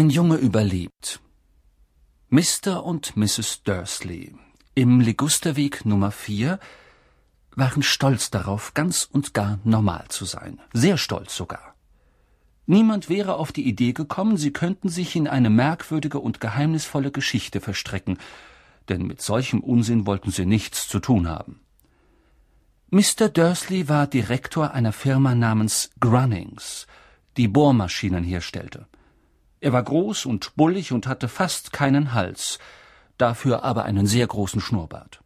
[0.00, 1.20] Ein Junge überlebt.
[2.30, 2.86] Mr.
[2.86, 3.64] und Mrs.
[3.64, 4.34] Dursley
[4.74, 6.58] im Ligusterweg Nummer 4
[7.54, 10.58] waren stolz darauf, ganz und gar normal zu sein.
[10.72, 11.74] Sehr stolz sogar.
[12.64, 17.60] Niemand wäre auf die Idee gekommen, sie könnten sich in eine merkwürdige und geheimnisvolle Geschichte
[17.60, 18.16] verstrecken,
[18.88, 21.60] denn mit solchem Unsinn wollten sie nichts zu tun haben.
[22.88, 23.28] Mr.
[23.28, 26.86] Dursley war Direktor einer Firma namens Grunnings,
[27.36, 28.86] die Bohrmaschinen herstellte.
[29.60, 32.58] Er war groß und bullig und hatte fast keinen Hals,
[33.18, 35.22] dafür aber einen sehr großen Schnurrbart.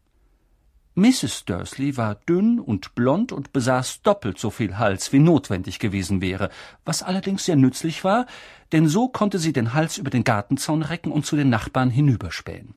[0.96, 1.44] Mrs.
[1.44, 6.50] Dursley war dünn und blond und besaß doppelt so viel Hals, wie notwendig gewesen wäre,
[6.84, 8.26] was allerdings sehr nützlich war,
[8.70, 12.74] denn so konnte sie den Hals über den Gartenzaun recken und zu den Nachbarn hinüberspähen.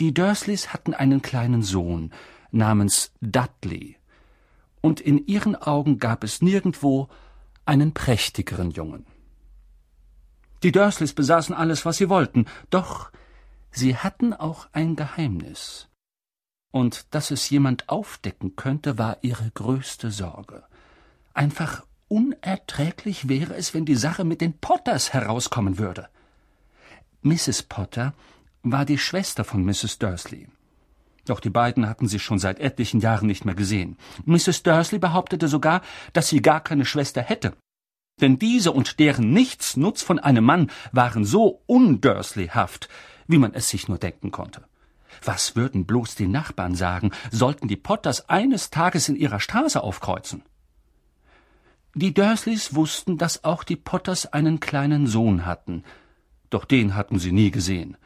[0.00, 2.12] Die Dursleys hatten einen kleinen Sohn
[2.50, 3.96] namens Dudley,
[4.82, 7.08] und in ihren Augen gab es nirgendwo
[7.64, 9.06] einen prächtigeren Jungen.
[10.62, 13.10] Die Dursleys besaßen alles, was sie wollten, doch
[13.70, 15.88] sie hatten auch ein Geheimnis
[16.72, 20.64] und dass es jemand aufdecken könnte, war ihre größte Sorge.
[21.34, 26.08] Einfach unerträglich wäre es, wenn die Sache mit den Potters herauskommen würde.
[27.22, 27.62] Mrs.
[27.62, 28.14] Potter
[28.62, 29.98] war die Schwester von Mrs.
[29.98, 30.48] Dursley.
[31.24, 33.96] Doch die beiden hatten sich schon seit etlichen Jahren nicht mehr gesehen.
[34.24, 34.64] Mrs.
[34.64, 37.52] Dursley behauptete sogar, dass sie gar keine Schwester hätte.
[38.20, 42.88] Denn diese und deren Nichtsnutz von einem Mann waren so undursleyhaft,
[43.26, 44.64] wie man es sich nur denken konnte.
[45.24, 50.42] Was würden bloß die Nachbarn sagen, sollten die Potters eines Tages in ihrer Straße aufkreuzen?
[51.94, 55.84] Die Dursleys wussten, dass auch die Potters einen kleinen Sohn hatten,
[56.48, 57.96] doch den hatten sie nie gesehen.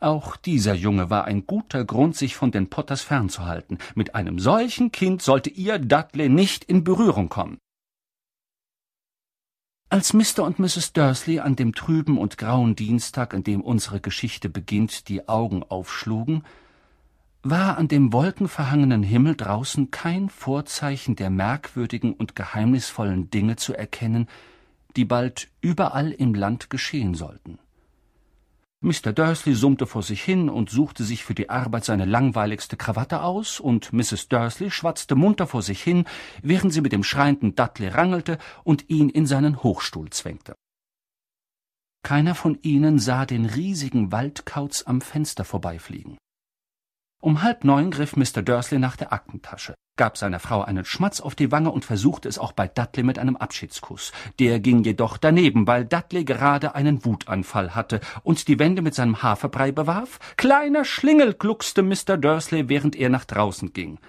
[0.00, 3.78] Auch dieser Junge war ein guter Grund, sich von den Potters fernzuhalten.
[3.94, 7.58] Mit einem solchen Kind sollte ihr Dudley nicht in Berührung kommen.
[9.92, 10.44] Als Mr.
[10.44, 10.94] und Mrs.
[10.94, 16.44] Dursley an dem trüben und grauen Dienstag, an dem unsere Geschichte beginnt, die Augen aufschlugen,
[17.42, 24.28] war an dem wolkenverhangenen Himmel draußen kein Vorzeichen der merkwürdigen und geheimnisvollen Dinge zu erkennen,
[24.96, 27.58] die bald überall im Land geschehen sollten.
[28.84, 29.12] Mr.
[29.12, 33.60] Dursley summte vor sich hin und suchte sich für die Arbeit seine langweiligste Krawatte aus,
[33.60, 34.28] und Mrs.
[34.28, 36.04] Dursley schwatzte munter vor sich hin,
[36.42, 40.56] während sie mit dem schreienden Dudley rangelte und ihn in seinen Hochstuhl zwängte.
[42.02, 46.18] Keiner von ihnen sah den riesigen Waldkauz am Fenster vorbeifliegen.
[47.24, 48.42] Um halb neun griff Mr.
[48.42, 52.36] Dursley nach der Aktentasche, gab seiner Frau einen Schmatz auf die Wange und versuchte es
[52.36, 54.10] auch bei Dudley mit einem Abschiedskuss.
[54.40, 59.22] Der ging jedoch daneben, weil Dudley gerade einen Wutanfall hatte und die Wände mit seinem
[59.22, 60.18] Haferbrei bewarf.
[60.36, 62.16] Kleiner Schlingel, gluckste Mr.
[62.16, 64.00] Dursley, während er nach draußen ging.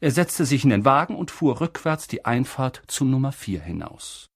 [0.00, 4.26] Er setzte sich in den Wagen und fuhr rückwärts die Einfahrt zu Nummer vier hinaus.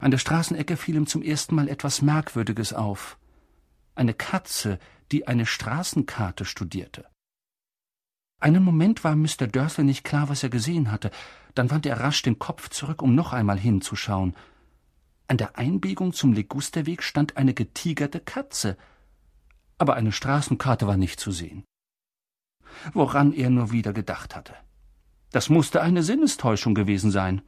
[0.00, 3.18] An der Straßenecke fiel ihm zum ersten Mal etwas Merkwürdiges auf.
[3.94, 4.78] Eine Katze,
[5.12, 7.06] die eine Straßenkarte studierte.
[8.40, 9.48] Einen Moment war Mr.
[9.48, 11.10] Dursley nicht klar, was er gesehen hatte,
[11.54, 14.36] dann wandte er rasch den Kopf zurück, um noch einmal hinzuschauen.
[15.26, 18.76] An der Einbiegung zum Legusterweg stand eine getigerte Katze,
[19.76, 21.64] aber eine Straßenkarte war nicht zu sehen.
[22.92, 24.54] Woran er nur wieder gedacht hatte.
[25.30, 27.42] Das musste eine Sinnestäuschung gewesen sein.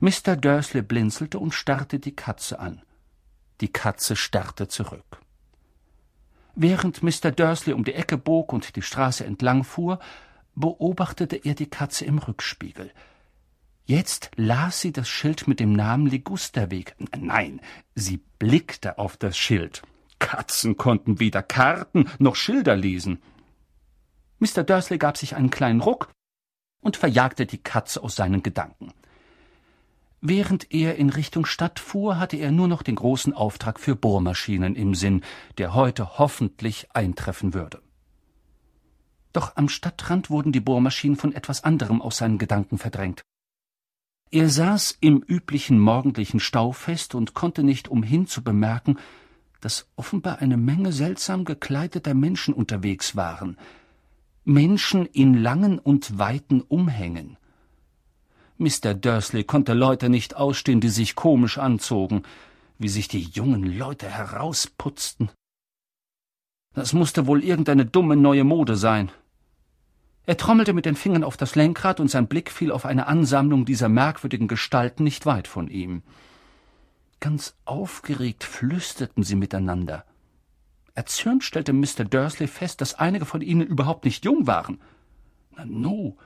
[0.00, 0.36] Mr.
[0.36, 2.82] Dursley blinzelte und starrte die Katze an.
[3.60, 5.20] Die Katze starrte zurück.
[6.54, 7.30] Während Mr.
[7.30, 9.98] Dursley um die Ecke bog und die Straße entlang fuhr,
[10.54, 12.90] beobachtete er die Katze im Rückspiegel.
[13.84, 16.94] Jetzt las sie das Schild mit dem Namen Ligusterweg.
[17.18, 17.60] Nein,
[17.94, 19.82] sie blickte auf das Schild.
[20.18, 23.20] Katzen konnten weder Karten noch Schilder lesen.
[24.38, 24.62] Mr.
[24.62, 26.10] Dursley gab sich einen kleinen Ruck
[26.80, 28.92] und verjagte die Katze aus seinen Gedanken.
[30.22, 34.76] Während er in Richtung Stadt fuhr, hatte er nur noch den großen Auftrag für Bohrmaschinen
[34.76, 35.22] im Sinn,
[35.56, 37.80] der heute hoffentlich eintreffen würde.
[39.32, 43.22] Doch am Stadtrand wurden die Bohrmaschinen von etwas anderem aus seinen Gedanken verdrängt.
[44.30, 48.98] Er saß im üblichen morgendlichen Stau fest und konnte nicht umhin zu bemerken,
[49.60, 53.56] dass offenbar eine Menge seltsam gekleideter Menschen unterwegs waren.
[54.44, 57.36] Menschen in langen und weiten Umhängen.
[58.60, 58.94] Mr.
[58.94, 62.22] Dursley konnte Leute nicht ausstehen, die sich komisch anzogen,
[62.78, 65.30] wie sich die jungen Leute herausputzten.
[66.74, 69.10] Das musste wohl irgendeine dumme neue Mode sein.
[70.26, 73.64] Er trommelte mit den Fingern auf das Lenkrad und sein Blick fiel auf eine Ansammlung
[73.64, 76.02] dieser merkwürdigen Gestalten nicht weit von ihm.
[77.18, 80.04] Ganz aufgeregt flüsterten sie miteinander.
[80.94, 82.04] Erzürnt stellte Mr.
[82.04, 84.80] Dursley fest, dass einige von ihnen überhaupt nicht jung waren.
[85.56, 86.16] Nanu,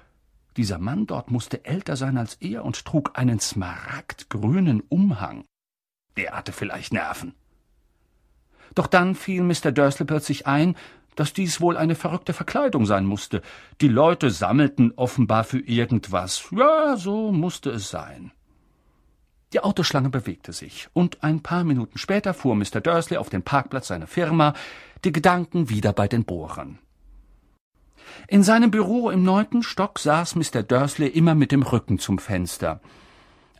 [0.56, 5.44] dieser Mann dort musste älter sein als er und trug einen smaragdgrünen Umhang.
[6.16, 7.34] Der hatte vielleicht Nerven.
[8.74, 9.72] Doch dann fiel Mr.
[9.72, 10.76] Dursley plötzlich ein,
[11.16, 13.42] dass dies wohl eine verrückte Verkleidung sein musste.
[13.80, 16.44] Die Leute sammelten offenbar für irgendwas.
[16.50, 18.32] Ja, so musste es sein.
[19.52, 22.80] Die Autoschlange bewegte sich, und ein paar Minuten später fuhr Mr.
[22.80, 24.52] Dursley auf den Parkplatz seiner Firma,
[25.04, 26.80] die Gedanken wieder bei den Bohrern.
[28.28, 30.62] In seinem Büro im neunten Stock saß Mr.
[30.62, 32.80] Dursley immer mit dem Rücken zum Fenster.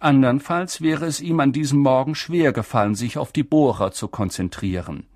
[0.00, 5.06] Andernfalls wäre es ihm an diesem Morgen schwer gefallen, sich auf die Bohrer zu konzentrieren.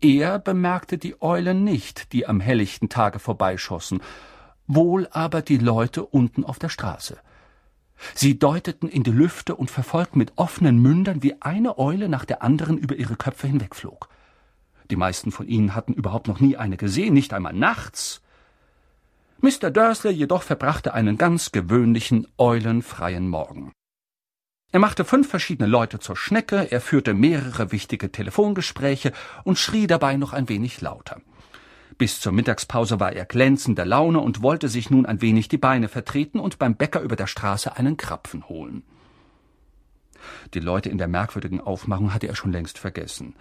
[0.00, 4.00] Er bemerkte die Eulen nicht, die am helllichten Tage vorbeischossen,
[4.66, 7.18] wohl aber die Leute unten auf der Straße.
[8.14, 12.42] Sie deuteten in die Lüfte und verfolgten mit offenen Mündern, wie eine Eule nach der
[12.42, 14.08] anderen über ihre Köpfe hinwegflog.
[14.90, 18.22] Die meisten von ihnen hatten überhaupt noch nie eine gesehen, nicht einmal nachts.
[19.40, 19.70] Mr.
[19.70, 23.72] Dursley jedoch verbrachte einen ganz gewöhnlichen, eulenfreien Morgen.
[24.72, 29.12] Er machte fünf verschiedene Leute zur Schnecke, er führte mehrere wichtige Telefongespräche
[29.44, 31.20] und schrie dabei noch ein wenig lauter.
[31.98, 35.88] Bis zur Mittagspause war er glänzender Laune und wollte sich nun ein wenig die Beine
[35.88, 38.82] vertreten und beim Bäcker über der Straße einen Krapfen holen.
[40.54, 43.34] Die Leute in der merkwürdigen Aufmachung hatte er schon längst vergessen.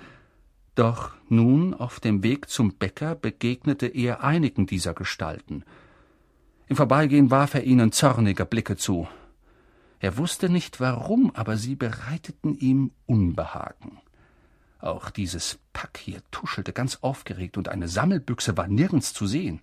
[0.75, 5.63] Doch nun auf dem Weg zum Bäcker begegnete er einigen dieser Gestalten.
[6.67, 9.07] Im Vorbeigehen warf er ihnen zornige Blicke zu.
[9.99, 13.99] Er wusste nicht warum, aber sie bereiteten ihm Unbehagen.
[14.79, 19.61] Auch dieses Pack hier tuschelte ganz aufgeregt, und eine Sammelbüchse war nirgends zu sehen.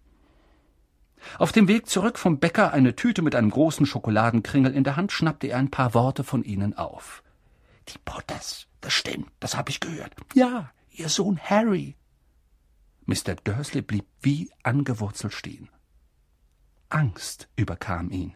[1.38, 5.12] Auf dem Weg zurück vom Bäcker eine Tüte mit einem großen Schokoladenkringel in der Hand
[5.12, 7.22] schnappte er ein paar Worte von ihnen auf.
[7.88, 10.14] Die Potters, das stimmt, das habe ich gehört.
[10.34, 11.96] Ja, ihr Sohn Harry.
[13.06, 13.34] Mr.
[13.44, 15.68] Dursley blieb wie angewurzelt stehen.
[16.92, 18.34] Angst überkam ihn.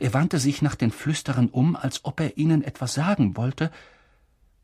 [0.00, 3.70] Er wandte sich nach den Flüsterern um, als ob er ihnen etwas sagen wollte,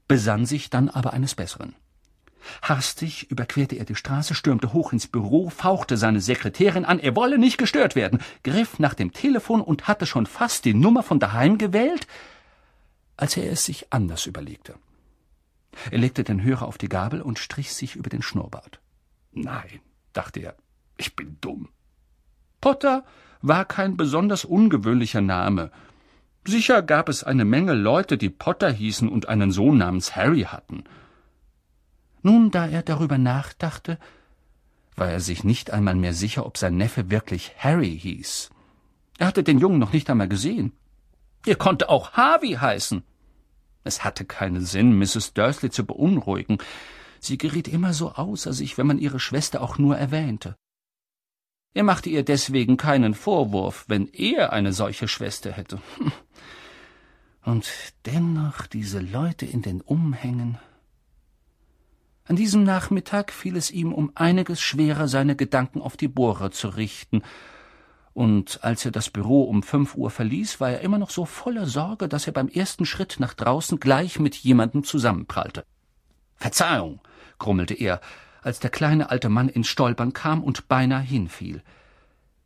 [0.09, 1.75] besann sich dann aber eines Besseren.
[2.63, 7.39] Hastig überquerte er die Straße, stürmte hoch ins Büro, fauchte seine Sekretärin an, er wolle
[7.39, 11.59] nicht gestört werden, griff nach dem Telefon und hatte schon fast die Nummer von daheim
[11.59, 12.07] gewählt,
[13.17, 14.75] als er es sich anders überlegte.
[15.91, 18.81] Er legte den Hörer auf die Gabel und strich sich über den Schnurrbart.
[19.33, 19.81] Nein,
[20.13, 20.57] dachte er,
[20.97, 21.69] ich bin dumm.
[22.61, 23.05] Potter
[23.43, 25.71] war kein besonders ungewöhnlicher Name.
[26.47, 30.85] Sicher gab es eine Menge Leute, die Potter hießen und einen Sohn namens Harry hatten.
[32.23, 33.99] Nun, da er darüber nachdachte,
[34.97, 38.51] war er sich nicht einmal mehr sicher, ob sein Neffe wirklich Harry hieß.
[39.19, 40.73] Er hatte den Jungen noch nicht einmal gesehen.
[41.47, 43.03] Er konnte auch Harvey heißen.
[43.85, 45.33] Es hatte keinen Sinn, Mrs.
[45.33, 46.59] Dursley zu beunruhigen.
[47.19, 50.57] Sie geriet immer so außer sich, wenn man ihre Schwester auch nur erwähnte.
[51.73, 55.81] Er machte ihr deswegen keinen Vorwurf, wenn er eine solche Schwester hätte.
[57.45, 57.71] Und
[58.07, 60.59] dennoch diese Leute in den Umhängen.
[62.25, 66.69] An diesem Nachmittag fiel es ihm um einiges schwerer, seine Gedanken auf die Bohrer zu
[66.69, 67.23] richten,
[68.13, 71.67] und als er das Büro um fünf Uhr verließ, war er immer noch so voller
[71.67, 75.65] Sorge, dass er beim ersten Schritt nach draußen gleich mit jemandem zusammenprallte.
[76.37, 77.01] Verzeihung,
[77.39, 78.01] grummelte er,
[78.43, 81.63] als der kleine alte Mann ins Stolpern kam und beinahe hinfiel.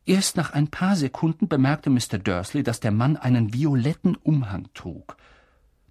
[0.06, 2.18] Erst nach ein paar Sekunden bemerkte Mr.
[2.18, 5.16] Dursley, dass der Mann einen violetten Umhang trug.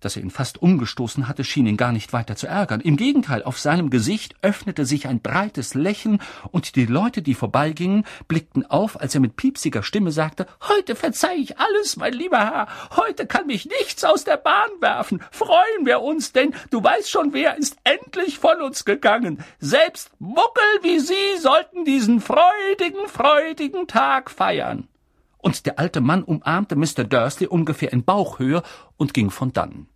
[0.04, 2.82] Dass er ihn fast umgestoßen hatte, schien ihn gar nicht weiter zu ärgern.
[2.82, 6.20] Im Gegenteil, auf seinem Gesicht öffnete sich ein breites Lächeln,
[6.52, 11.36] und die Leute, die vorbeigingen, blickten auf, als er mit piepsiger Stimme sagte Heute verzeih
[11.38, 12.68] ich alles, mein lieber Herr.
[12.98, 15.24] Heute kann mich nichts aus der Bahn werfen.
[15.32, 19.42] Freuen wir uns, denn du weißt schon, wer ist endlich von uns gegangen.
[19.60, 24.90] Selbst Muckel wie Sie sollten diesen freudigen, freudigen Tag feiern.
[25.38, 27.06] Und der alte Mann umarmte Mr.
[27.06, 28.64] Dursley ungefähr in Bauchhöhe
[28.98, 29.88] und ging von dannen.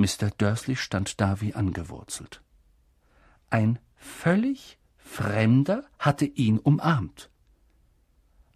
[0.00, 0.30] Mr.
[0.38, 2.40] Dursley stand da wie angewurzelt.
[3.50, 7.28] Ein völlig Fremder hatte ihn umarmt.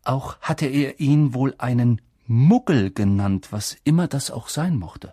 [0.05, 5.13] Auch hatte er ihn wohl einen Muggel genannt, was immer das auch sein mochte.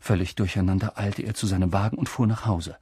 [0.00, 2.76] Völlig durcheinander eilte er zu seinem Wagen und fuhr nach Hause.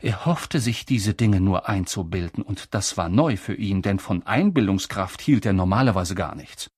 [0.00, 4.26] Er hoffte sich diese Dinge nur einzubilden, und das war neu für ihn, denn von
[4.26, 6.68] Einbildungskraft hielt er normalerweise gar nichts.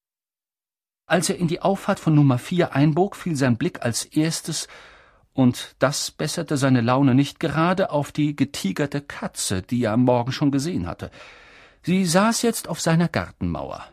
[1.06, 4.66] Als er in die Auffahrt von Nummer vier einbog, fiel sein Blick als erstes,
[5.32, 10.32] und das besserte seine Laune nicht gerade, auf die getigerte Katze, die er am Morgen
[10.32, 11.10] schon gesehen hatte.
[11.82, 13.84] Sie saß jetzt auf seiner Gartenmauer.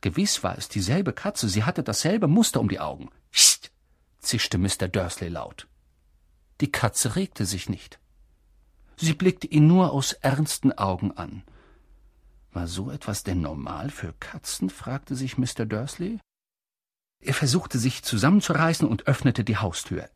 [0.00, 3.08] Gewiss war es dieselbe Katze, sie hatte dasselbe Muster um die Augen.
[3.30, 3.70] Psst!
[4.18, 4.88] zischte Mr.
[4.88, 5.66] Dursley laut.
[6.60, 7.98] Die Katze regte sich nicht.
[8.96, 11.42] Sie blickte ihn nur aus ernsten Augen an.
[12.52, 14.70] War so etwas denn normal für Katzen?
[14.70, 15.66] fragte sich Mr.
[15.66, 16.20] Dursley.
[17.24, 20.10] Er versuchte sich zusammenzureißen und öffnete die Haustür.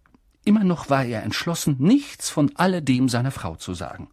[0.44, 4.08] Immer noch war er entschlossen, nichts von alledem seiner Frau zu sagen.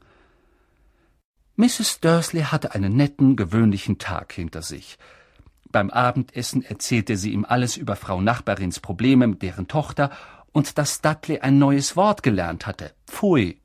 [1.57, 1.99] Mrs.
[1.99, 4.97] Dursley hatte einen netten, gewöhnlichen Tag hinter sich.
[5.69, 10.09] Beim Abendessen erzählte sie ihm alles über Frau Nachbarins Probleme mit deren Tochter
[10.53, 12.93] und dass Dudley ein neues Wort gelernt hatte.
[13.07, 13.59] Pfui.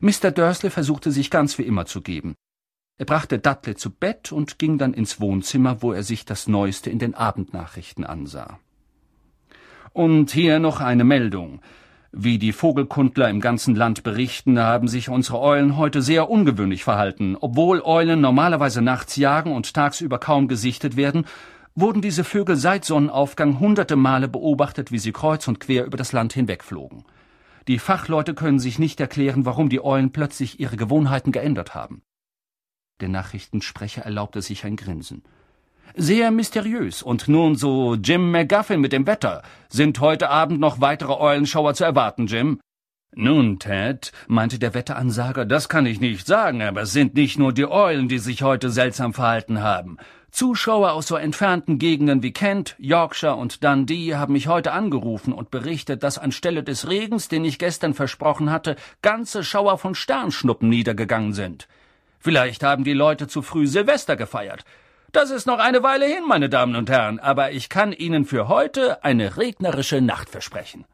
[0.00, 0.30] Mr.
[0.30, 2.36] Dursley versuchte sich ganz wie immer zu geben.
[3.02, 6.88] Er brachte Dudley zu Bett und ging dann ins Wohnzimmer, wo er sich das Neueste
[6.88, 8.60] in den Abendnachrichten ansah.
[9.92, 11.60] Und hier noch eine Meldung.
[12.12, 17.36] Wie die Vogelkundler im ganzen Land berichten, haben sich unsere Eulen heute sehr ungewöhnlich verhalten.
[17.40, 21.24] Obwohl Eulen normalerweise nachts jagen und tagsüber kaum gesichtet werden,
[21.74, 26.12] wurden diese Vögel seit Sonnenaufgang hunderte Male beobachtet, wie sie kreuz und quer über das
[26.12, 27.02] Land hinwegflogen.
[27.66, 32.02] Die Fachleute können sich nicht erklären, warum die Eulen plötzlich ihre Gewohnheiten geändert haben.
[33.00, 35.22] Der Nachrichtensprecher erlaubte sich ein Grinsen.
[35.94, 37.02] Sehr mysteriös.
[37.02, 39.42] Und nun so Jim McGuffin mit dem Wetter.
[39.68, 42.60] Sind heute Abend noch weitere Eulenschauer zu erwarten, Jim?
[43.14, 47.52] Nun, Ted, meinte der Wetteransager, das kann ich nicht sagen, aber es sind nicht nur
[47.52, 49.98] die Eulen, die sich heute seltsam verhalten haben.
[50.30, 55.50] Zuschauer aus so entfernten Gegenden wie Kent, Yorkshire und Dundee haben mich heute angerufen und
[55.50, 61.34] berichtet, dass anstelle des Regens, den ich gestern versprochen hatte, ganze Schauer von Sternschnuppen niedergegangen
[61.34, 61.68] sind.
[62.22, 64.64] Vielleicht haben die Leute zu früh Silvester gefeiert.
[65.10, 68.46] Das ist noch eine Weile hin, meine Damen und Herren, aber ich kann Ihnen für
[68.46, 70.84] heute eine regnerische Nacht versprechen.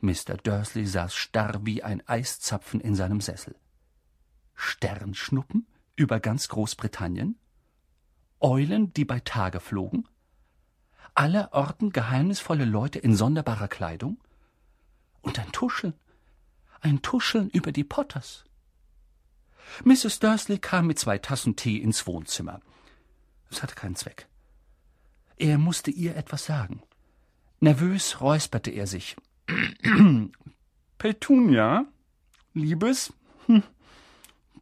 [0.00, 0.36] Mr.
[0.42, 3.54] Dursley saß starr wie ein Eiszapfen in seinem Sessel.
[4.56, 7.38] Sternschnuppen über ganz Großbritannien?
[8.40, 10.08] Eulen, die bei Tage flogen?
[11.14, 14.18] Aller Orten geheimnisvolle Leute in sonderbarer Kleidung?
[15.22, 15.94] Und ein Tuscheln,
[16.80, 18.44] ein Tuscheln über die Potters.
[19.84, 20.20] Mrs.
[20.20, 22.60] Dursley kam mit zwei Tassen Tee ins Wohnzimmer.
[23.50, 24.26] Es hatte keinen Zweck.
[25.36, 26.82] Er musste ihr etwas sagen.
[27.60, 29.16] Nervös räusperte er sich.
[30.98, 31.86] Petunia,
[32.52, 33.12] Liebes,
[33.46, 33.62] hm,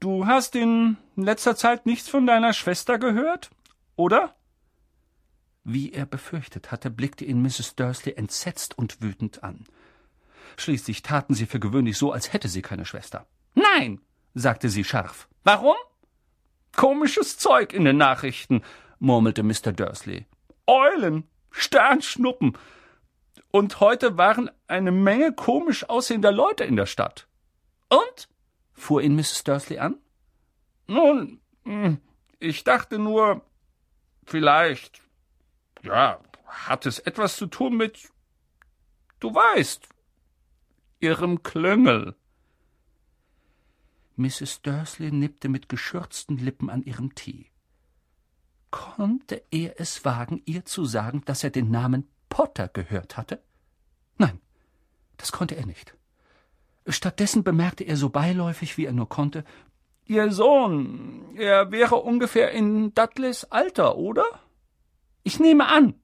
[0.00, 3.50] du hast in letzter Zeit nichts von deiner Schwester gehört,
[3.96, 4.34] oder?
[5.64, 7.76] Wie er befürchtet hatte, blickte ihn Mrs.
[7.76, 9.64] Dursley entsetzt und wütend an.
[10.56, 13.26] Schließlich taten sie für gewöhnlich so, als hätte sie keine Schwester.
[13.54, 14.00] Nein,
[14.34, 15.28] sagte sie scharf.
[15.44, 15.76] Warum?
[16.76, 18.62] Komisches Zeug in den Nachrichten,
[18.98, 19.72] murmelte Mr.
[19.72, 20.26] Dursley.
[20.66, 22.56] Eulen, Sternschnuppen.
[23.50, 27.26] Und heute waren eine Menge komisch aussehender Leute in der Stadt.
[27.88, 28.28] Und?
[28.72, 29.44] fuhr ihn Mrs.
[29.44, 29.98] Dursley an.
[30.86, 31.98] Nun, hm,
[32.38, 33.42] ich dachte nur,
[34.24, 35.02] vielleicht,
[35.82, 38.10] ja, hat es etwas zu tun mit,
[39.20, 39.88] du weißt,
[41.00, 42.14] ihrem Klüngel.
[44.16, 44.62] Mrs.
[44.62, 47.46] Dursley nippte mit geschürzten Lippen an ihrem Tee.
[48.70, 53.42] Konnte er es wagen, ihr zu sagen, dass er den Namen Potter gehört hatte?
[54.16, 54.40] Nein,
[55.16, 55.94] das konnte er nicht.
[56.86, 59.44] Stattdessen bemerkte er so beiläufig, wie er nur konnte,
[60.06, 64.24] Ihr Sohn, er wäre ungefähr in Dudleys Alter, oder?
[65.22, 65.94] Ich nehme an,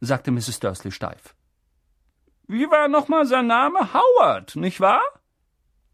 [0.00, 0.58] sagte Mrs.
[0.60, 1.34] Dursley steif.
[2.48, 3.94] Wie war nochmal sein Name?
[3.94, 5.02] Howard, nicht wahr?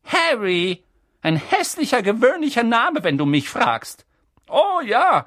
[0.05, 0.85] Harry,
[1.25, 4.05] ein hässlicher, gewöhnlicher Name, wenn du mich fragst.
[4.47, 5.27] Oh ja,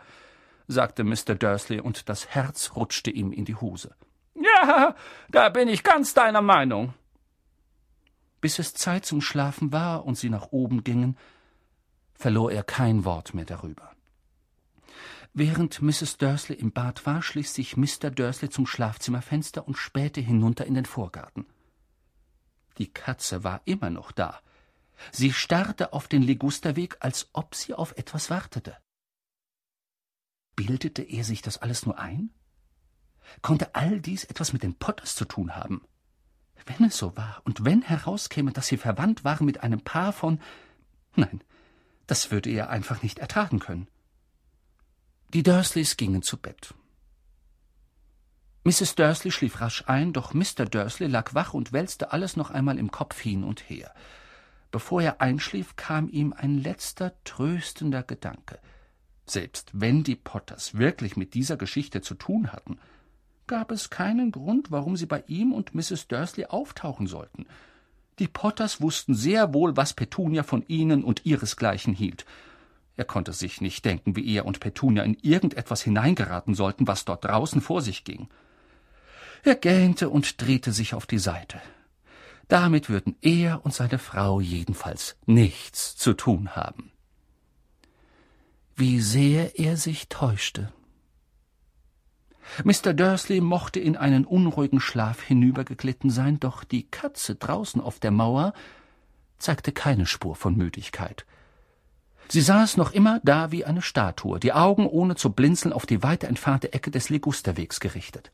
[0.68, 1.34] sagte Mr.
[1.34, 3.96] Dursley, und das Herz rutschte ihm in die Hose.
[4.36, 4.96] Ja,
[5.30, 6.94] da bin ich ganz deiner Meinung.
[8.42, 11.18] Bis es Zeit zum Schlafen war und sie nach oben gingen,
[12.14, 13.92] verlor er kein Wort mehr darüber.
[15.34, 16.18] Während Mrs.
[16.18, 18.12] Dursley im Bad war, schlich sich Mr.
[18.12, 21.48] Dursley zum Schlafzimmerfenster und spähte hinunter in den Vorgarten.
[22.78, 24.40] Die Katze war immer noch da,
[25.12, 28.78] Sie starrte auf den Ligusterweg, als ob sie auf etwas wartete.
[30.56, 32.32] Bildete er sich das alles nur ein?
[33.42, 35.84] Konnte all dies etwas mit den Potters zu tun haben?
[36.66, 40.42] Wenn es so war, und wenn herauskäme, dass sie verwandt waren mit einem Paar von.
[41.16, 41.42] Nein,
[42.08, 43.88] das würde er einfach nicht ertragen können.
[45.34, 46.74] Die Dursleys gingen zu Bett.
[48.64, 48.96] Mrs.
[48.96, 50.66] Dursley schlief rasch ein, doch Mr.
[50.66, 53.94] Dursley lag wach und wälzte alles noch einmal im Kopf hin und her.
[54.72, 58.60] Bevor er einschlief, kam ihm ein letzter tröstender Gedanke.
[59.26, 62.80] Selbst wenn die Potters wirklich mit dieser Geschichte zu tun hatten,
[63.48, 66.08] gab es keinen Grund, warum sie bei ihm und Mrs.
[66.08, 67.46] Dursley auftauchen sollten.
[68.20, 72.26] Die Potters wussten sehr wohl, was Petunia von ihnen und ihresgleichen hielt.
[72.96, 77.26] Er konnte sich nicht denken, wie er und Petunia in irgendetwas hineingeraten sollten, was dort
[77.26, 78.28] draußen vor sich ging.
[79.44, 81.62] Er gähnte und drehte sich auf die Seite.
[82.48, 86.92] Damit würden er und seine Frau jedenfalls nichts zu tun haben.
[88.76, 90.72] Wie sehr er sich täuschte.
[92.64, 92.94] Mr.
[92.94, 98.54] Dursley mochte in einen unruhigen Schlaf hinübergeglitten sein, doch die Katze draußen auf der Mauer
[99.38, 101.26] zeigte keine Spur von Müdigkeit.
[102.30, 106.04] Sie saß noch immer da wie eine Statue, die Augen ohne zu blinzeln auf die
[106.04, 108.32] weiter entfernte Ecke des Ligusterwegs gerichtet.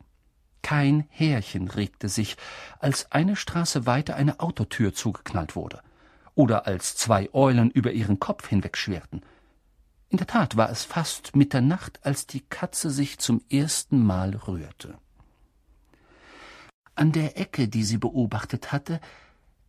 [0.63, 2.38] Kein Härchen regte sich,
[2.79, 5.82] als eine Straße weiter eine Autotür zugeknallt wurde,
[6.34, 9.22] oder als zwei Eulen über ihren Kopf hinwegschwerten.
[10.10, 14.98] In der Tat war es fast Mitternacht, als die Katze sich zum ersten Mal rührte.
[16.96, 19.01] An der Ecke, die sie beobachtet hatte,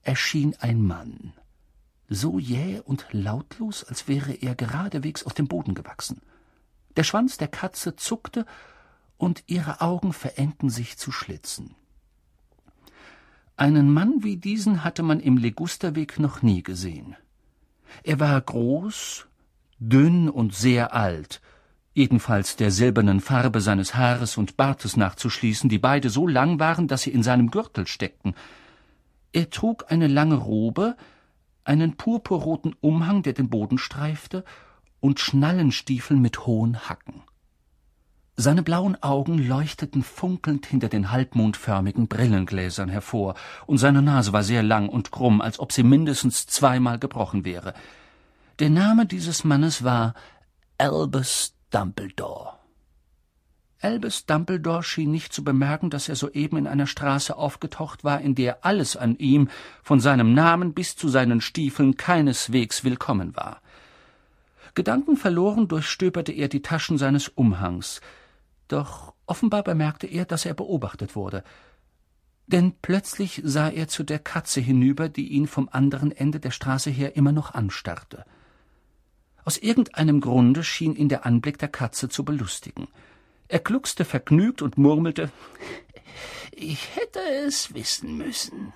[0.02, 1.32] erschien ein Mann,
[2.08, 6.20] so jäh und lautlos, als wäre er geradewegs aus dem Boden gewachsen.
[6.96, 8.46] Der Schwanz der Katze zuckte,
[9.16, 11.74] und ihre Augen verengten sich zu Schlitzen.
[13.56, 17.16] Einen Mann wie diesen hatte man im Legusterweg noch nie gesehen.
[18.02, 19.26] Er war groß,
[19.78, 21.40] dünn und sehr alt,
[21.92, 27.02] jedenfalls der silbernen Farbe seines Haares und Bartes nachzuschließen, die beide so lang waren, dass
[27.02, 28.34] sie in seinem Gürtel steckten.
[29.32, 30.96] Er trug eine lange Robe,
[31.62, 34.44] einen purpurroten Umhang, der den Boden streifte,
[35.00, 37.22] und Schnallenstiefel mit hohen Hacken.
[38.36, 43.36] Seine blauen Augen leuchteten funkelnd hinter den halbmondförmigen Brillengläsern hervor,
[43.66, 47.74] und seine Nase war sehr lang und krumm, als ob sie mindestens zweimal gebrochen wäre.
[48.58, 50.14] Der Name dieses Mannes war
[50.78, 52.54] Albus Dumbledore.
[53.80, 58.34] Albus Dumbledore schien nicht zu bemerken, dass er soeben in einer Straße aufgetaucht war, in
[58.34, 59.48] der alles an ihm,
[59.82, 63.60] von seinem Namen bis zu seinen Stiefeln, keineswegs willkommen war.
[64.74, 68.00] Gedankenverloren durchstöberte er die Taschen seines Umhangs,
[68.68, 71.44] doch offenbar bemerkte er, dass er beobachtet wurde.
[72.46, 76.90] Denn plötzlich sah er zu der Katze hinüber, die ihn vom anderen Ende der Straße
[76.90, 78.24] her immer noch anstarrte.
[79.44, 82.88] Aus irgendeinem Grunde schien ihn der Anblick der Katze zu belustigen.
[83.48, 85.30] Er gluckste vergnügt und murmelte
[86.52, 88.72] Ich hätte es wissen müssen.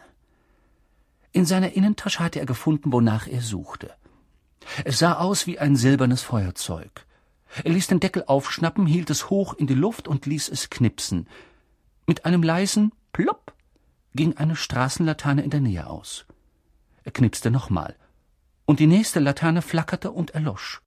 [1.32, 3.90] In seiner Innentasche hatte er gefunden, wonach er suchte.
[4.84, 7.06] Es sah aus wie ein silbernes Feuerzeug.
[7.64, 11.28] Er ließ den Deckel aufschnappen, hielt es hoch in die Luft und ließ es knipsen.
[12.06, 13.52] Mit einem leisen Plopp
[14.14, 16.26] ging eine Straßenlaterne in der Nähe aus.
[17.04, 17.96] Er knipste nochmal,
[18.64, 20.82] und die nächste Laterne flackerte und erlosch.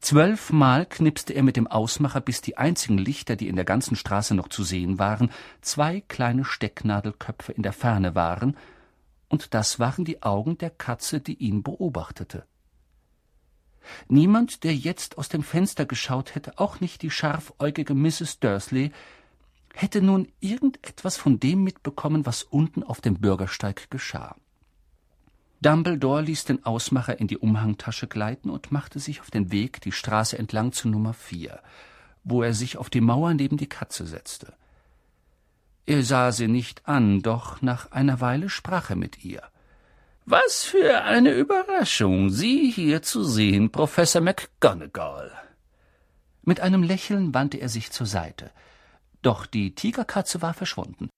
[0.00, 4.34] Zwölfmal knipste er mit dem Ausmacher, bis die einzigen Lichter, die in der ganzen Straße
[4.34, 8.56] noch zu sehen waren, zwei kleine Stecknadelköpfe in der Ferne waren,
[9.28, 12.46] und das waren die Augen der Katze, die ihn beobachtete.
[14.08, 18.38] Niemand, der jetzt aus dem Fenster geschaut hätte, auch nicht die scharfäugige Mrs.
[18.40, 18.92] Dursley,
[19.74, 24.36] hätte nun irgendetwas von dem mitbekommen, was unten auf dem Bürgersteig geschah.
[25.60, 29.92] Dumbledore ließ den Ausmacher in die Umhangtasche gleiten und machte sich auf den Weg die
[29.92, 31.60] Straße entlang zu Nummer vier,
[32.22, 34.54] wo er sich auf die Mauer neben die Katze setzte.
[35.86, 39.42] Er sah sie nicht an, doch nach einer Weile sprach er mit ihr.
[40.30, 45.32] Was für eine Überraschung, Sie hier zu sehen, Professor McGonagall.
[46.42, 48.50] Mit einem Lächeln wandte er sich zur Seite.
[49.22, 51.08] Doch die Tigerkatze war verschwunden.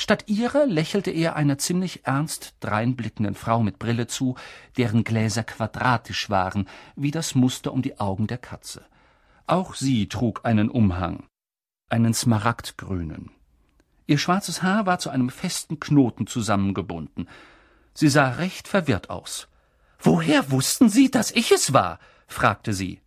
[0.00, 4.34] Statt ihrer lächelte er einer ziemlich ernst dreinblickenden Frau mit Brille zu,
[4.76, 8.84] deren Gläser quadratisch waren, wie das Muster um die Augen der Katze.
[9.46, 11.28] Auch sie trug einen Umhang,
[11.88, 13.30] einen smaragdgrünen.
[14.08, 17.28] Ihr schwarzes Haar war zu einem festen Knoten zusammengebunden,
[17.94, 19.48] Sie sah recht verwirrt aus.
[19.98, 21.98] Woher wussten Sie, dass ich es war?
[22.26, 23.00] fragte sie.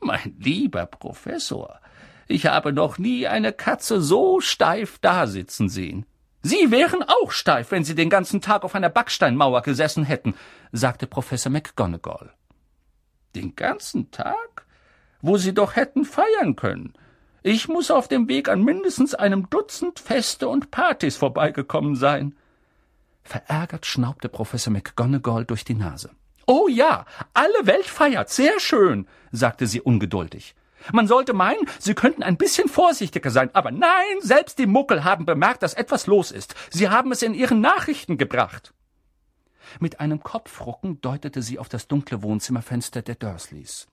[0.00, 1.80] Mein lieber Professor,
[2.26, 6.06] ich habe noch nie eine Katze so steif dasitzen sehen.
[6.42, 10.34] Sie wären auch steif, wenn Sie den ganzen Tag auf einer Backsteinmauer gesessen hätten,
[10.72, 12.32] sagte Professor McGonagall.
[13.36, 14.66] Den ganzen Tag?
[15.20, 16.94] Wo Sie doch hätten feiern können.
[17.44, 22.34] Ich muss auf dem Weg an mindestens einem Dutzend Feste und Partys vorbeigekommen sein.
[23.22, 26.10] Verärgert schnaubte Professor McGonagall durch die Nase.
[26.46, 30.54] Oh ja, alle Welt feiert, sehr schön, sagte sie ungeduldig.
[30.90, 35.24] Man sollte meinen, Sie könnten ein bisschen vorsichtiger sein, aber nein, selbst die Muckel haben
[35.26, 36.56] bemerkt, dass etwas los ist.
[36.70, 38.74] Sie haben es in Ihren Nachrichten gebracht.
[39.78, 43.86] Mit einem Kopfrucken deutete sie auf das dunkle Wohnzimmerfenster der Dursleys.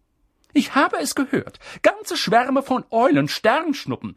[0.53, 1.59] Ich habe es gehört.
[1.83, 4.15] Ganze Schwärme von Eulen, Sternschnuppen.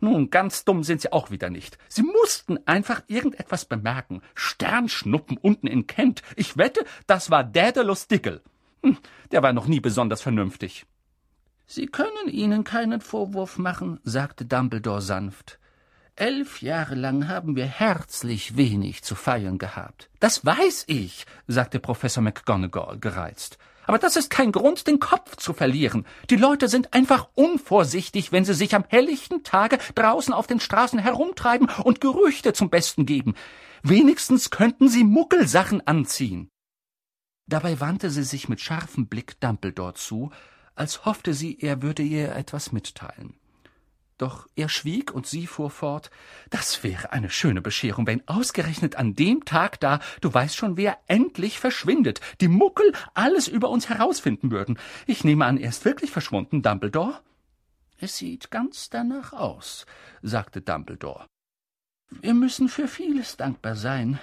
[0.00, 1.78] Nun, ganz dumm sind sie auch wieder nicht.
[1.88, 4.22] Sie mussten einfach irgendetwas bemerken.
[4.34, 6.22] Sternschnuppen unten in Kent.
[6.36, 8.42] Ich wette, das war Daedalus Diggle.
[8.82, 8.98] Hm,
[9.32, 10.86] der war noch nie besonders vernünftig.
[11.66, 15.58] Sie können ihnen keinen Vorwurf machen, sagte Dumbledore sanft.
[16.16, 20.10] Elf Jahre lang haben wir herzlich wenig zu feiern gehabt.
[20.20, 23.58] Das weiß ich, sagte Professor McGonagall gereizt.
[23.86, 26.06] Aber das ist kein Grund, den Kopf zu verlieren.
[26.30, 30.98] Die Leute sind einfach unvorsichtig, wenn sie sich am helllichten Tage draußen auf den Straßen
[30.98, 33.34] herumtreiben und Gerüchte zum Besten geben.
[33.82, 36.50] Wenigstens könnten sie Muckelsachen anziehen.
[37.46, 40.30] Dabei wandte sie sich mit scharfem Blick Dumbledore zu,
[40.74, 43.34] als hoffte sie, er würde ihr etwas mitteilen.
[44.16, 46.10] Doch er schwieg und sie fuhr fort.
[46.50, 50.98] Das wäre eine schöne Bescherung, wenn ausgerechnet an dem Tag da, du weißt schon wer,
[51.08, 54.78] endlich verschwindet, die Muckel alles über uns herausfinden würden.
[55.06, 57.20] Ich nehme an, er ist wirklich verschwunden, Dumbledore?
[57.98, 59.86] Es sieht ganz danach aus,
[60.22, 61.26] sagte Dumbledore.
[62.10, 64.20] Wir müssen für vieles dankbar sein.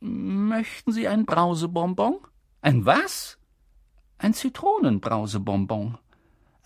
[0.00, 2.18] Möchten Sie ein Brausebonbon?
[2.60, 3.38] Ein was?
[4.18, 5.98] Ein Zitronenbrausebonbon.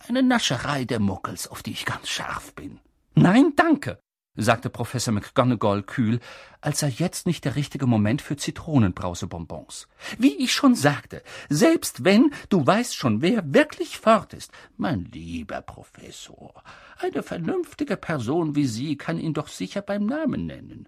[0.07, 2.79] Eine Nascherei der Muckels, auf die ich ganz scharf bin.
[3.15, 3.99] Nein, danke,
[4.35, 6.19] sagte Professor McGonagall kühl,
[6.61, 9.87] als sei jetzt nicht der richtige Moment für Zitronenbrausebonbons.
[10.17, 14.51] Wie ich schon sagte, selbst wenn, du weißt schon, wer wirklich fort ist.
[14.77, 16.63] Mein lieber Professor,
[16.97, 20.87] eine vernünftige Person wie Sie kann ihn doch sicher beim Namen nennen.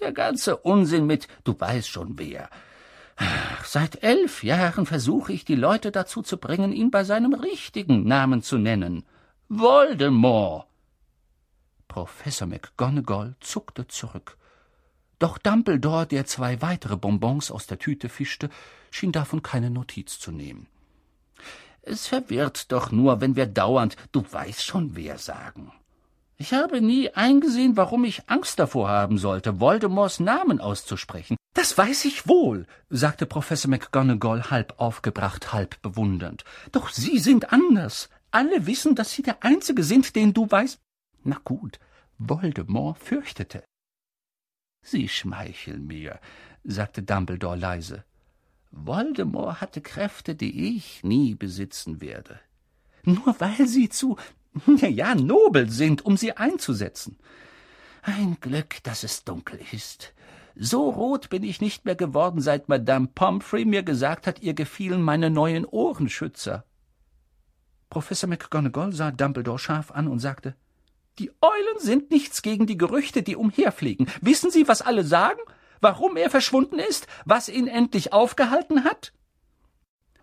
[0.00, 2.50] Der ganze Unsinn mit, du weißt schon wer,
[3.64, 8.42] Seit elf Jahren versuche ich, die Leute dazu zu bringen, ihn bei seinem richtigen Namen
[8.42, 9.04] zu nennen.
[9.48, 10.66] Voldemort.
[11.88, 14.36] Professor McGonagall zuckte zurück.
[15.18, 18.50] Doch Dumbledore, der zwei weitere Bonbons aus der Tüte fischte,
[18.90, 20.66] schien davon keine Notiz zu nehmen.
[21.82, 25.72] Es verwirrt doch nur, wenn wir dauernd du weißt schon wer sagen.
[26.36, 31.36] Ich habe nie eingesehen, warum ich Angst davor haben sollte, Voldemorts Namen auszusprechen.
[31.66, 36.44] Das weiß ich wohl, sagte Professor McGonagall halb aufgebracht, halb bewundernd.
[36.70, 38.08] Doch Sie sind anders.
[38.30, 40.78] Alle wissen, dass Sie der Einzige sind, den du weißt.
[41.24, 41.80] Na gut,
[42.18, 43.64] Voldemort fürchtete.
[44.80, 46.20] Sie schmeicheln mir,
[46.62, 48.04] sagte Dumbledore leise.
[48.70, 52.38] Voldemort hatte Kräfte, die ich nie besitzen werde.
[53.02, 54.16] Nur weil Sie zu,
[54.76, 57.18] ja, ja, nobel sind, um sie einzusetzen.
[58.02, 60.12] Ein Glück, dass es dunkel ist.
[60.58, 65.02] So rot bin ich nicht mehr geworden, seit Madame Pomfrey mir gesagt hat, ihr gefielen
[65.02, 66.64] meine neuen Ohrenschützer.
[67.90, 70.56] Professor McGonagall sah Dumbledore scharf an und sagte,
[71.18, 74.06] die Eulen sind nichts gegen die Gerüchte, die umherfliegen.
[74.22, 75.40] Wissen Sie, was alle sagen?
[75.80, 77.06] Warum er verschwunden ist?
[77.26, 79.12] Was ihn endlich aufgehalten hat?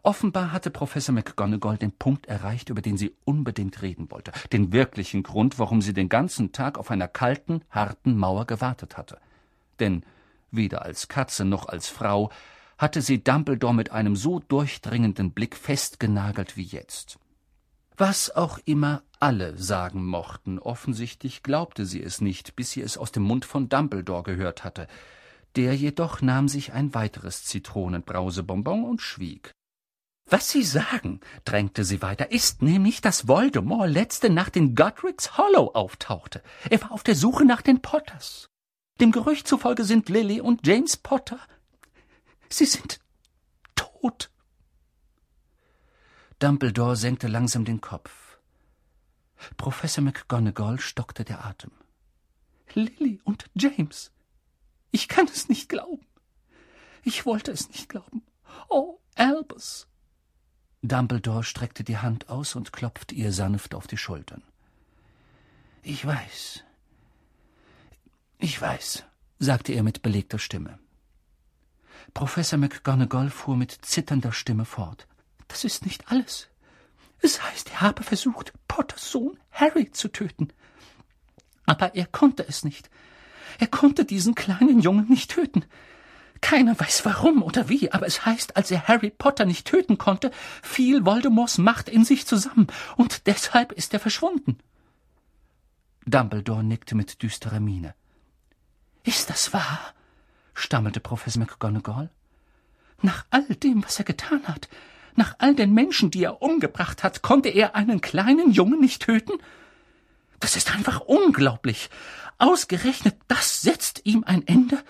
[0.02, 5.24] Offenbar hatte Professor McGonagall den Punkt erreicht, über den sie unbedingt reden wollte, den wirklichen
[5.24, 9.20] Grund, warum sie den ganzen Tag auf einer kalten, harten Mauer gewartet hatte.
[9.80, 10.04] Denn
[10.56, 12.32] weder als Katze noch als Frau,
[12.78, 17.20] hatte sie Dumbledore mit einem so durchdringenden Blick festgenagelt wie jetzt.
[17.96, 23.12] Was auch immer alle sagen mochten, offensichtlich glaubte sie es nicht, bis sie es aus
[23.12, 24.88] dem Mund von Dumbledore gehört hatte.
[25.56, 29.52] Der jedoch nahm sich ein weiteres Zitronenbrausebonbon und schwieg.
[30.26, 35.72] Was Sie sagen, drängte sie weiter, ist nämlich, dass Voldemort letzte Nacht in Godric's Hollow
[35.74, 36.42] auftauchte.
[36.70, 38.50] Er war auf der Suche nach den Potters.
[39.00, 41.40] Dem Gerücht zufolge sind Lily und James Potter.
[42.50, 43.00] Sie sind
[43.76, 44.30] tot.
[46.40, 48.38] Dumbledore senkte langsam den Kopf.
[49.58, 51.72] Professor McGonagall stockte der Atem.
[52.74, 54.12] Lily und James.
[54.92, 56.06] Ich kann es nicht glauben.
[57.04, 58.24] Ich wollte es nicht glauben.
[58.70, 59.88] Oh, Albus.
[60.82, 64.44] Dumbledore streckte die Hand aus und klopfte ihr sanft auf die Schultern.
[65.82, 66.64] Ich weiß,
[68.44, 69.06] ich weiß,
[69.40, 70.78] sagte er mit belegter Stimme.
[72.14, 75.08] Professor McGonagall fuhr mit zitternder Stimme fort.
[75.48, 76.50] Das ist nicht alles.
[77.22, 80.50] Es heißt, er habe versucht, Potters Sohn Harry zu töten.
[81.66, 82.90] Aber er konnte es nicht.
[83.60, 85.64] Er konnte diesen kleinen Jungen nicht töten.
[86.42, 90.32] Keiner weiß warum oder wie, aber es heißt, als er Harry Potter nicht töten konnte,
[90.62, 94.58] fiel Voldemorts Macht in sich zusammen, und deshalb ist er verschwunden.
[96.06, 97.96] Dumbledore nickte mit düsterer Miene.
[99.04, 99.94] Ist das wahr?
[100.54, 102.10] stammelte Professor McGonagall.
[103.02, 104.70] Nach all dem, was er getan hat,
[105.16, 109.34] nach all den Menschen, die er umgebracht hat, konnte er einen kleinen Jungen nicht töten?
[110.40, 111.90] Das ist einfach unglaublich.
[112.38, 114.82] Ausgerechnet das setzt ihm ein Ende.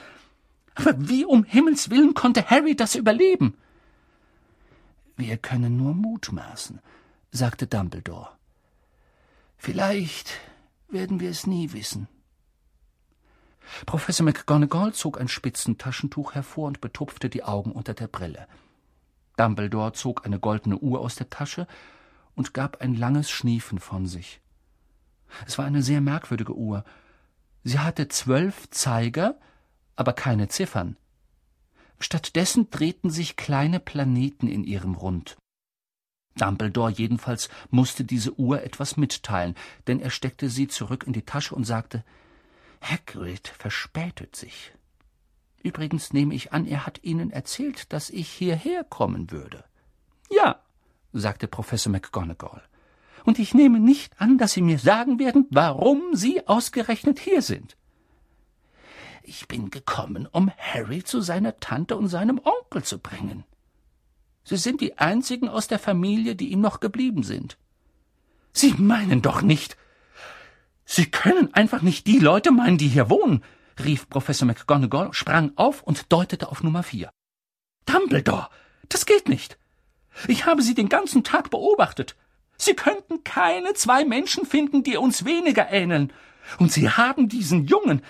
[0.75, 3.55] Aber wie um Himmels willen konnte Harry das überleben?
[5.15, 6.79] Wir können nur mutmaßen,
[7.31, 8.29] sagte Dumbledore.
[9.57, 10.31] Vielleicht
[10.89, 12.07] werden wir es nie wissen.
[13.85, 18.47] Professor McGonagall zog ein Spitzentaschentuch hervor und betupfte die Augen unter der Brille.
[19.37, 21.67] Dumbledore zog eine goldene Uhr aus der Tasche
[22.35, 24.41] und gab ein langes Schniefen von sich.
[25.47, 26.83] Es war eine sehr merkwürdige Uhr.
[27.63, 29.35] Sie hatte zwölf Zeiger,
[29.95, 30.97] aber keine Ziffern.
[31.99, 35.37] Stattdessen drehten sich kleine Planeten in ihrem Rund.
[36.35, 39.55] Dumbledore jedenfalls musste diese Uhr etwas mitteilen,
[39.87, 42.03] denn er steckte sie zurück in die Tasche und sagte
[42.83, 44.73] Hagrid verspätet sich.
[45.63, 49.63] Übrigens nehme ich an, er hat Ihnen erzählt, dass ich hierher kommen würde.
[50.29, 50.59] Ja,
[51.13, 52.61] sagte Professor McGonagall.
[53.23, 57.77] Und ich nehme nicht an, dass Sie mir sagen werden, warum Sie ausgerechnet hier sind.
[59.23, 63.45] Ich bin gekommen, um Harry zu seiner Tante und seinem Onkel zu bringen.
[64.43, 67.57] Sie sind die einzigen aus der Familie, die ihm noch geblieben sind.
[68.51, 69.77] Sie meinen doch nicht.
[70.85, 73.43] Sie können einfach nicht die Leute meinen, die hier wohnen,
[73.83, 77.09] rief Professor McGonagall, sprang auf und deutete auf Nummer vier.
[77.85, 78.49] Dumbledore,
[78.89, 79.57] das geht nicht.
[80.27, 82.15] Ich habe Sie den ganzen Tag beobachtet.
[82.57, 86.13] Sie könnten keine zwei Menschen finden, die uns weniger ähneln.
[86.59, 88.01] Und Sie haben diesen Jungen.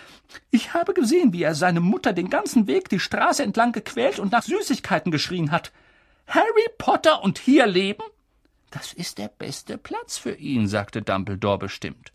[0.50, 4.32] Ich habe gesehen, wie er seine Mutter den ganzen Weg die Straße entlang gequält und
[4.32, 5.72] nach Süßigkeiten geschrien hat.
[6.28, 8.04] Harry Potter und hier leben?
[8.72, 12.12] Das ist der beste Platz für ihn, sagte Dumbledore bestimmt.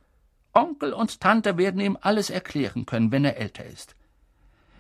[0.59, 3.95] Onkel und Tante werden ihm alles erklären können, wenn er älter ist.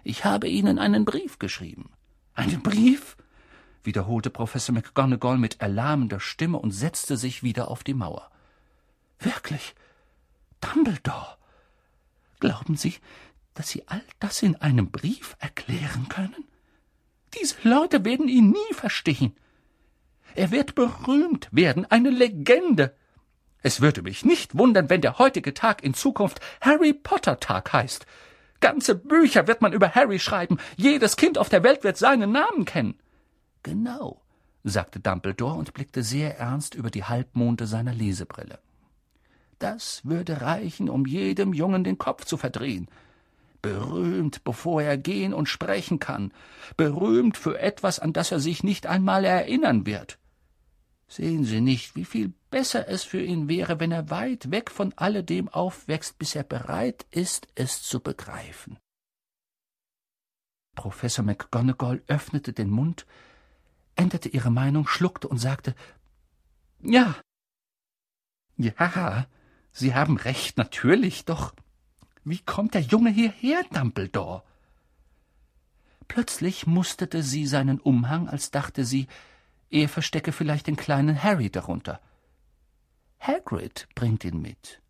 [0.02, 1.90] Ich habe Ihnen einen Brief geschrieben.
[2.34, 3.16] Einen Brief?
[3.84, 8.30] wiederholte Professor McGonagall mit erlahmender Stimme und setzte sich wieder auf die Mauer.
[9.20, 9.74] Wirklich?
[10.60, 11.36] Dumbledore?
[12.40, 12.94] Glauben Sie,
[13.54, 16.44] dass Sie all das in einem Brief erklären können?
[17.34, 19.36] Diese Leute werden ihn nie verstehen.
[20.34, 22.94] Er wird berühmt werden, eine Legende.
[23.62, 28.06] Es würde mich nicht wundern, wenn der heutige Tag in Zukunft Harry Potter Tag heißt.
[28.60, 32.64] Ganze Bücher wird man über Harry schreiben, jedes Kind auf der Welt wird seinen Namen
[32.64, 32.98] kennen.
[33.62, 34.20] Genau,
[34.64, 38.58] sagte Dumbledore und blickte sehr ernst über die Halbmonde seiner Lesebrille.
[39.58, 42.88] Das würde reichen, um jedem Jungen den Kopf zu verdrehen
[43.62, 46.32] berühmt, bevor er gehen und sprechen kann,
[46.76, 50.18] berühmt für etwas, an das er sich nicht einmal erinnern wird.
[51.08, 54.92] Sehen Sie nicht, wie viel besser es für ihn wäre, wenn er weit weg von
[54.96, 58.78] alledem aufwächst, bis er bereit ist, es zu begreifen.
[60.74, 63.06] Professor McGonagall öffnete den Mund,
[63.96, 65.74] änderte ihre Meinung, schluckte und sagte
[66.80, 67.16] Ja.
[68.56, 69.26] Ja,
[69.72, 71.54] Sie haben recht, natürlich, doch
[72.24, 74.42] wie kommt der Junge hierher, Dumbledore?
[76.08, 79.06] Plötzlich musterte sie seinen Umhang, als dachte sie,
[79.70, 82.00] er verstecke vielleicht den kleinen Harry darunter.
[83.20, 84.80] Hagrid bringt ihn mit.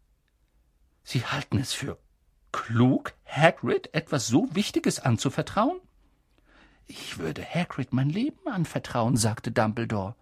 [1.02, 1.98] Sie halten es für
[2.52, 5.80] klug, Hagrid etwas so Wichtiges anzuvertrauen?
[6.86, 10.14] Ich würde Hagrid mein Leben anvertrauen, sagte Dumbledore.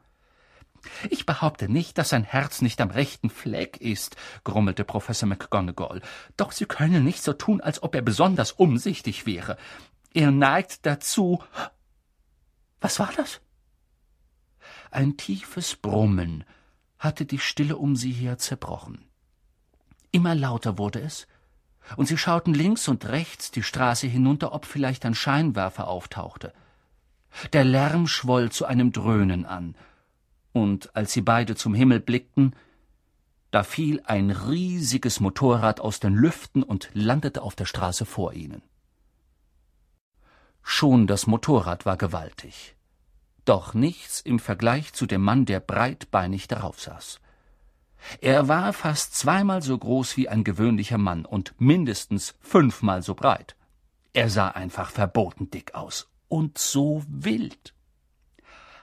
[1.10, 6.00] Ich behaupte nicht, dass sein Herz nicht am rechten Fleck ist, grummelte Professor McGonagall.
[6.36, 9.56] Doch Sie können nicht so tun, als ob er besonders umsichtig wäre.
[10.14, 11.42] Er neigt dazu.
[12.80, 13.40] Was war das?
[14.90, 16.44] Ein tiefes Brummen
[16.98, 19.04] hatte die Stille um sie her zerbrochen.
[20.12, 21.26] Immer lauter wurde es,
[21.96, 26.52] und sie schauten links und rechts die Straße hinunter, ob vielleicht ein Scheinwerfer auftauchte.
[27.52, 29.76] Der Lärm schwoll zu einem Dröhnen an,
[30.52, 32.56] und als sie beide zum Himmel blickten,
[33.50, 38.62] da fiel ein riesiges Motorrad aus den Lüften und landete auf der Straße vor ihnen.
[40.62, 42.75] Schon das Motorrad war gewaltig,
[43.48, 47.20] doch nichts im Vergleich zu dem Mann, der breitbeinig darauf saß.
[48.20, 53.56] Er war fast zweimal so groß wie ein gewöhnlicher Mann und mindestens fünfmal so breit.
[54.12, 57.74] Er sah einfach verboten dick aus und so wild.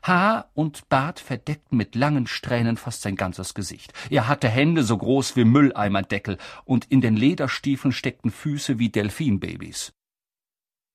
[0.04, 3.94] Haar und Bart verdeckten mit langen Strähnen fast sein ganzes Gesicht.
[4.10, 9.94] Er hatte Hände so groß wie Mülleimerdeckel, und in den Lederstiefeln steckten Füße wie Delfinbabys.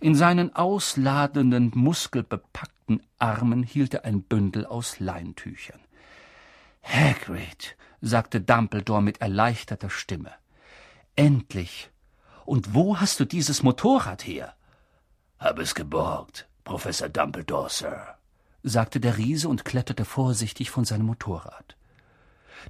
[0.00, 2.77] In seinen ausladenden, muskelbepackten
[3.18, 5.80] Armen hielt er ein Bündel aus Leintüchern.
[6.82, 10.32] Hagrid, sagte Dumbledore mit erleichterter Stimme.
[11.16, 11.90] Endlich.
[12.44, 14.54] Und wo hast du dieses Motorrad her?
[15.38, 18.18] Hab es geborgt, Professor Dumbledore, Sir
[18.62, 21.76] sagte der Riese und kletterte vorsichtig von seinem Motorrad.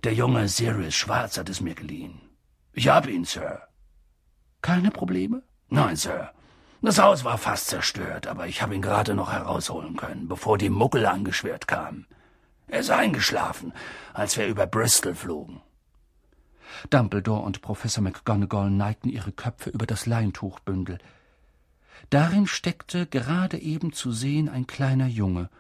[0.05, 2.21] Der junge Sirius Schwarz hat es mir geliehen.
[2.73, 3.63] Ich hab ihn, Sir.
[4.63, 5.43] Keine Probleme?
[5.69, 6.33] Nein, Sir.
[6.81, 10.71] Das Haus war fast zerstört, aber ich habe ihn gerade noch herausholen können, bevor die
[10.71, 12.07] Muggel angeschwert kamen.
[12.69, 13.73] Er ist eingeschlafen,
[14.13, 15.61] als wir über Bristol flogen.
[16.91, 20.99] Dumbledore und Professor McGonagall neigten ihre Köpfe über das Leintuchbündel.
[22.11, 25.51] Darin steckte gerade eben zu sehen ein kleiner Junge,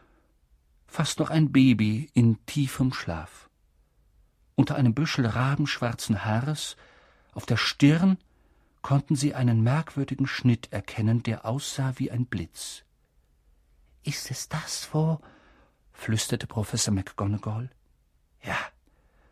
[0.86, 3.48] fast noch ein Baby in tiefem Schlaf.
[4.54, 6.76] Unter einem Büschel rabenschwarzen Haares,
[7.32, 8.18] auf der Stirn,
[8.82, 12.84] konnten sie einen merkwürdigen Schnitt erkennen, der aussah wie ein Blitz.
[14.02, 15.20] Ist es das, wo?
[15.92, 17.70] flüsterte Professor McGonagall.
[18.42, 18.56] Ja,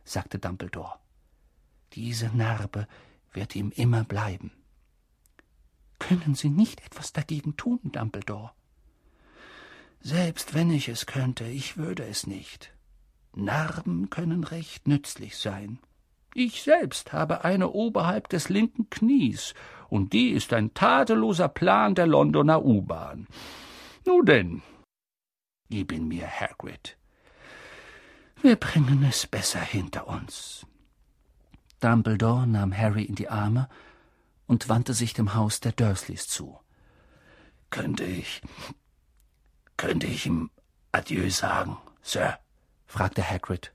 [0.05, 0.99] sagte Dumbledore.
[1.93, 2.89] Diese Narbe
[3.33, 4.51] wird ihm immer bleiben.
[5.99, 8.53] Können Sie nicht etwas dagegen tun, Dumbledore?
[10.01, 12.73] Selbst wenn ich es könnte, ich würde es nicht.
[13.35, 15.79] Narben können recht nützlich sein.
[16.39, 19.55] Ich selbst habe eine oberhalb des linken Knies,
[19.89, 23.27] und die ist ein tadelloser Plan der Londoner U-Bahn.
[24.05, 24.63] Nun denn,
[25.71, 26.99] gib ihn mir, Hagrid.
[28.43, 30.67] Wir bringen es besser hinter uns.
[31.81, 33.71] Dumbledore nahm Harry in die Arme
[34.47, 36.61] und wandte sich dem Haus der Dursleys zu.
[37.71, 38.43] Könnte ich.
[39.79, 40.51] könnte ich ihm
[40.93, 42.39] Adieu sagen, Sir?
[42.85, 43.73] fragte Hagrid.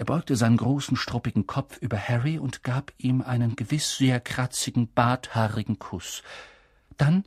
[0.00, 4.90] Er beugte seinen großen, struppigen Kopf über Harry und gab ihm einen gewiss sehr kratzigen,
[4.90, 6.22] barthaarigen Kuss.
[6.96, 7.24] Dann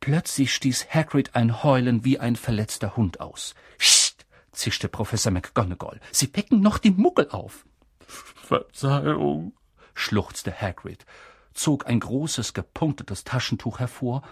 [0.00, 3.54] plötzlich stieß Hagrid ein Heulen wie ein verletzter Hund aus.
[3.78, 6.00] Psst, zischte Professor McGonagall.
[6.10, 7.64] Sie wecken noch die Muggel auf.
[8.00, 9.52] Verzeihung,
[9.94, 11.06] schluchzte Hagrid,
[11.54, 14.22] zog ein großes, gepunktetes Taschentuch hervor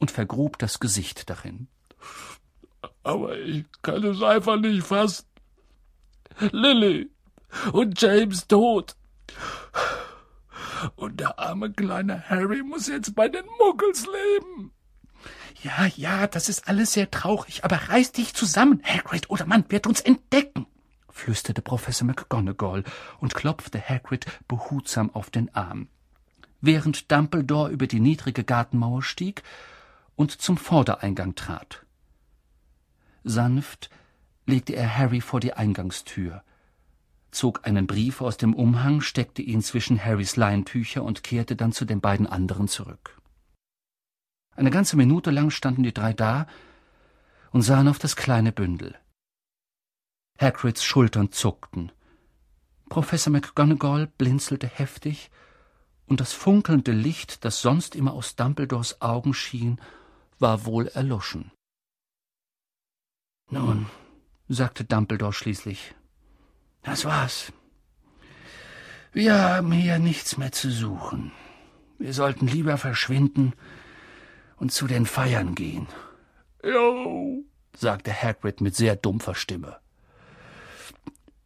[0.00, 1.68] und vergrub das Gesicht darin.
[3.04, 5.27] Aber ich kann es einfach nicht fassen.
[6.52, 7.10] Lily
[7.72, 8.96] und James tot.
[10.96, 14.72] Und der arme kleine Harry muss jetzt bei den Muggels leben.
[15.62, 19.88] Ja, ja, das ist alles sehr traurig, aber reiß dich zusammen, Hagrid, oder man wird
[19.88, 20.66] uns entdecken,
[21.10, 22.84] flüsterte Professor McGonagall
[23.18, 25.88] und klopfte Hagrid behutsam auf den Arm,
[26.60, 29.42] während Dumbledore über die niedrige Gartenmauer stieg
[30.14, 31.84] und zum Vordereingang trat.
[33.24, 33.90] Sanft
[34.48, 36.42] legte er Harry vor die Eingangstür,
[37.30, 41.84] zog einen Brief aus dem Umhang, steckte ihn zwischen Harrys Leintücher und kehrte dann zu
[41.84, 43.20] den beiden anderen zurück.
[44.56, 46.46] Eine ganze Minute lang standen die drei da
[47.50, 48.98] und sahen auf das kleine Bündel.
[50.38, 51.92] Hagrids Schultern zuckten.
[52.88, 55.30] Professor McGonagall blinzelte heftig,
[56.06, 59.78] und das funkelnde Licht, das sonst immer aus Dumbledores Augen schien,
[60.38, 61.52] war wohl erloschen.
[63.50, 63.86] Nun,
[64.48, 65.94] sagte Dumbledore schließlich.
[66.82, 67.52] Das war's.
[69.12, 71.32] Wir haben hier nichts mehr zu suchen.
[71.98, 73.52] Wir sollten lieber verschwinden
[74.56, 75.86] und zu den Feiern gehen.
[76.64, 77.44] Jo,
[77.76, 79.76] sagte Hagrid mit sehr dumpfer Stimme.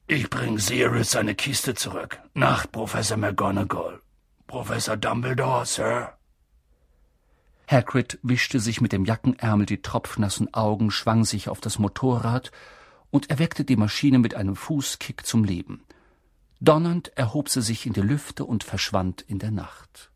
[0.06, 2.20] Ich bring Sirius seine Kiste zurück.
[2.34, 4.00] Nacht, Professor McGonagall.
[4.46, 6.12] Professor Dumbledore, Sir.
[7.66, 12.50] Hagrid wischte sich mit dem Jackenärmel die tropfnassen Augen, schwang sich auf das Motorrad
[13.12, 15.84] und erweckte die Maschine mit einem Fußkick zum Leben.
[16.60, 20.10] Donnernd erhob sie sich in die Lüfte und verschwand in der Nacht.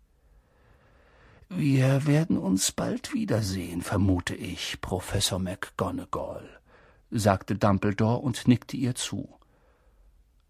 [1.48, 6.48] Wir werden uns bald wiedersehen, vermute ich, Professor McGonagall,
[7.10, 9.28] sagte Dumbledore und nickte ihr zu.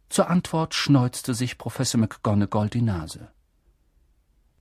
[0.09, 3.33] Zur Antwort schneuzte sich Professor McGonagall die Nase.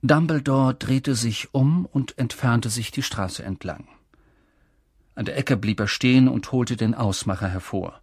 [0.02, 3.86] Dumbledore drehte sich um und entfernte sich die Straße entlang.
[5.16, 8.00] An der Ecke blieb er stehen und holte den Ausmacher hervor.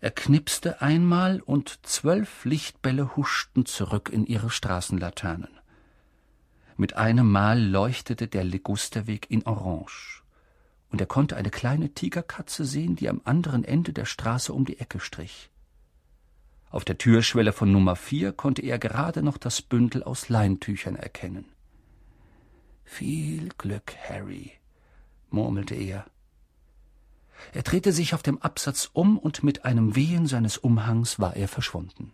[0.00, 5.50] Er knipste einmal und zwölf Lichtbälle huschten zurück in ihre Straßenlaternen.
[6.76, 10.22] Mit einem Mal leuchtete der Ligusterweg in Orange,
[10.90, 14.78] und er konnte eine kleine Tigerkatze sehen, die am anderen Ende der Straße um die
[14.78, 15.50] Ecke strich.
[16.70, 21.46] Auf der Türschwelle von Nummer vier konnte er gerade noch das Bündel aus Leintüchern erkennen.
[22.84, 24.52] Viel Glück, Harry,
[25.30, 26.06] murmelte er.
[27.52, 31.48] Er drehte sich auf dem Absatz um und mit einem Wehen seines Umhangs war er
[31.48, 32.12] verschwunden.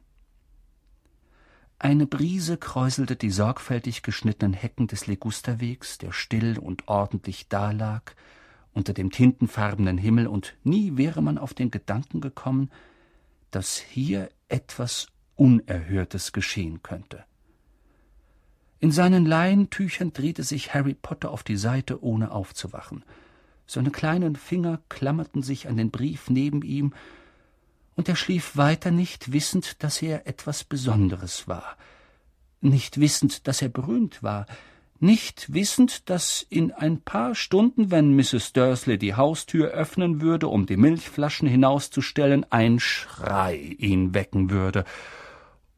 [1.79, 8.15] Eine Brise kräuselte die sorgfältig geschnittenen Hecken des Legusterwegs, der still und ordentlich dalag,
[8.73, 12.71] unter dem tintenfarbenen Himmel, und nie wäre man auf den Gedanken gekommen,
[13.51, 17.25] dass hier etwas Unerhörtes geschehen könnte.
[18.83, 23.05] In seinen Leintüchern drehte sich Harry Potter auf die Seite, ohne aufzuwachen.
[23.65, 26.93] Seine kleinen Finger klammerten sich an den Brief neben ihm,
[27.95, 31.77] und er schlief weiter nicht wissend, dass er etwas Besonderes war,
[32.61, 34.47] nicht wissend, dass er berühmt war,
[34.99, 38.53] nicht wissend, dass in ein paar Stunden, wenn Mrs.
[38.53, 44.85] Dursley die Haustür öffnen würde, um die Milchflaschen hinauszustellen, ein Schrei ihn wecken würde,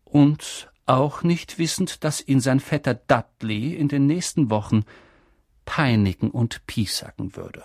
[0.04, 4.84] und auch nicht wissend, dass ihn sein Vetter Dudley in den nächsten Wochen
[5.64, 7.64] peinigen und piesacken würde.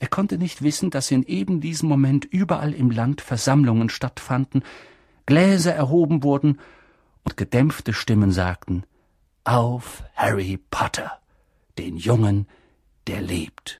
[0.00, 4.64] Er konnte nicht wissen, dass in eben diesem Moment überall im Land Versammlungen stattfanden,
[5.26, 6.58] Gläser erhoben wurden
[7.22, 8.84] und gedämpfte Stimmen sagten
[9.44, 11.20] Auf Harry Potter,
[11.78, 12.48] den Jungen,
[13.06, 13.79] der lebt.